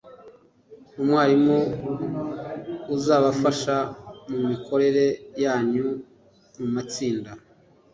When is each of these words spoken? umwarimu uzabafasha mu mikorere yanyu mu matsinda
umwarimu 1.01 1.57
uzabafasha 2.95 3.75
mu 4.29 4.39
mikorere 4.49 5.05
yanyu 5.43 5.87
mu 6.57 6.67
matsinda 6.75 7.31